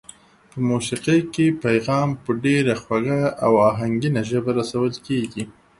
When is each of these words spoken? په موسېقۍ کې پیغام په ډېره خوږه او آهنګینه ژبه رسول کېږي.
په 0.49 0.57
موسېقۍ 0.69 1.19
کې 1.33 1.45
پیغام 1.63 2.09
په 2.23 2.31
ډېره 2.43 2.73
خوږه 2.81 3.21
او 3.45 3.53
آهنګینه 3.69 4.21
ژبه 4.29 4.51
رسول 4.59 4.91
کېږي. 5.07 5.43